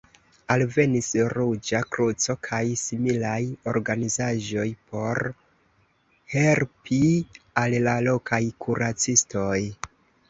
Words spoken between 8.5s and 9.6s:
kuracistoj.